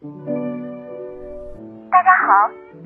[0.00, 0.06] 大
[2.04, 2.30] 家好，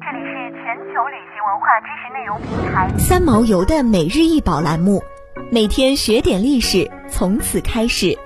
[0.01, 5.02] 这里是全球旅行文化知识内容平台三毛游的每日一宝栏目，
[5.50, 8.16] 每天学点历史，从此开始。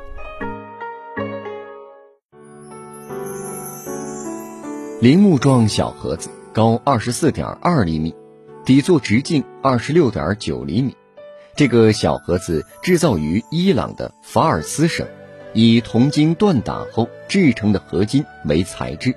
[5.00, 8.14] 铃木状小盒子高二十四点二厘米，
[8.64, 10.96] 底座直径二十六点九厘米。
[11.56, 15.08] 这个小盒子制造于伊朗的法尔斯省，
[15.58, 19.14] 以铜筋锻打后制成的合金为材质，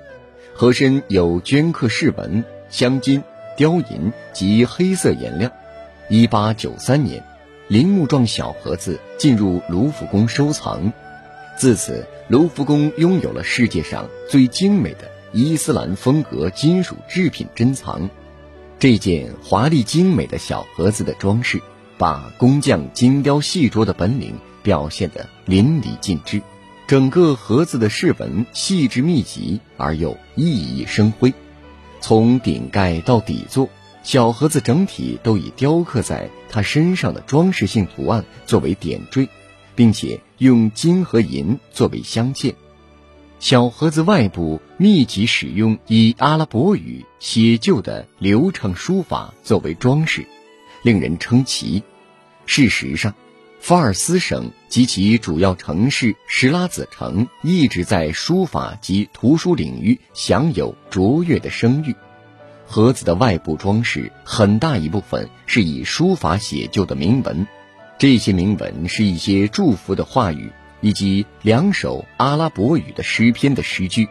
[0.54, 3.22] 盒身有镌刻饰纹、镶金、
[3.58, 5.52] 雕银及黑色颜料。
[6.08, 7.22] 一八九三年，
[7.68, 10.94] 铃木状小盒子进入卢浮宫收藏，
[11.58, 18.08] 自此卢浮宫拥有了世界上最精美的伊斯兰风格金属制品珍藏。
[18.78, 21.60] 这件华丽精美的小盒子的装饰。
[21.98, 26.42] 把工匠精雕细琢的本领表现得淋漓尽致，
[26.86, 31.32] 整个盒子的饰纹细致密集而又熠熠生辉。
[32.00, 33.68] 从顶盖到底座，
[34.02, 39.28] 小盒子整体都以雕刻在它身上的装饰性图案作为点缀，
[39.74, 42.54] 并且用金和银作为镶嵌。
[43.38, 50.26] 小盒子外部密集使用以阿拉伯语写就的流畅书法作为装饰，
[50.82, 51.82] 令人称奇。
[52.46, 53.14] 事实上，
[53.60, 61.94] 法尔斯省及其主要城市什拉子城一直在书法及图书领域享有卓越的声誉。
[62.66, 67.46] 盒子的外部装饰很大一部分是以书法写就的铭文，
[67.98, 70.50] 这些铭文是一些祝福的话语
[70.80, 74.08] 以及两首阿拉伯语的诗篇的诗句。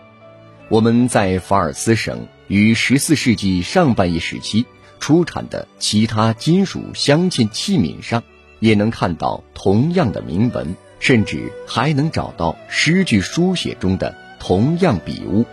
[0.69, 4.65] 我们在法尔斯省于十四世纪上半叶时期。
[4.99, 8.21] 出产的其他金属镶嵌器皿上，
[8.59, 15.45] 也能看到同样的铭文，甚至还能找到诗句书写中的同样笔误。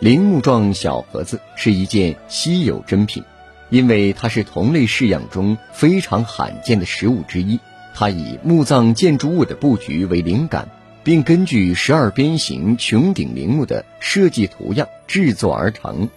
[0.00, 3.24] 铃木状小盒子是一件稀有珍品，
[3.68, 7.58] 因为它是同类式样中非常罕见的实物之一。
[7.94, 10.68] 它以墓葬建筑物的布局为灵感，
[11.02, 16.08] 并根据十二边形穹顶陵墓的设计图样制作而成。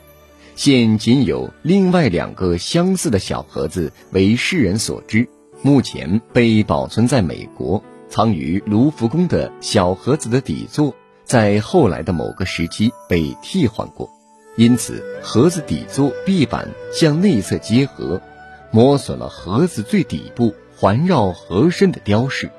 [0.63, 5.27] 现仅有另外两个相似的小盒子为世人所知，
[5.63, 14.07] 目前被保存在美国，藏于卢浮宫的小盒子的底座，在后来的某个时期被替换过，
[14.55, 18.21] 因此盒子底座壁板向内侧结合，
[18.69, 22.51] 磨损了盒子最底部环绕盒身的雕饰。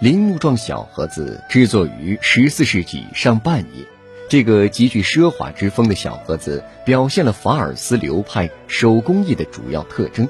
[0.00, 3.84] 铃木状小盒子制作于十四世纪上半叶。
[4.28, 10.28] 这个极具奢华之风的小盒子，表现了法尔斯流派手工艺的主要特征。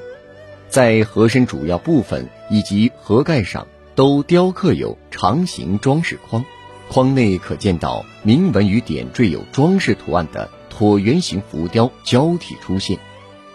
[0.67, 6.43] 在盒身主要部分以及盒盖上，都雕刻有长形装饰框，
[6.89, 12.99] 框内可见到铭文与点缀有装饰图案的椭圆形浮雕交替出现。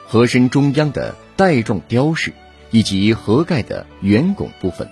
[0.06, 2.32] 盒身中央的带状雕饰，
[2.70, 4.88] 以及盒盖的圆拱部分，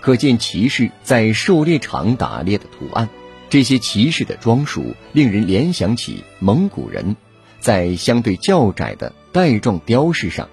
[0.00, 3.08] 可见骑士在狩猎场打猎的图案。
[3.50, 7.16] 这些骑士的装束令人联想起蒙古人，
[7.58, 10.48] 在相对较窄的带状雕饰上，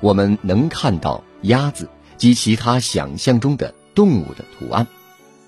[0.00, 4.88] 我们能看到鸭子及其他想象中的动物的图案。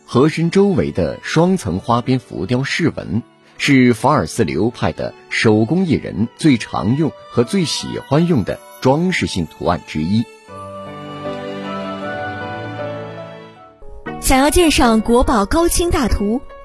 [0.06, 3.24] 盒身周围的双层花边浮雕饰纹，
[3.58, 10.22] 是法尔斯流派的手工艺人最常用和最喜欢用的装饰性图案之一。
[14.20, 16.40] 想要鉴赏国宝高清大图。